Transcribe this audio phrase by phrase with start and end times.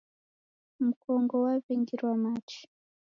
[0.85, 2.61] Mkongo waw'engirwa machi.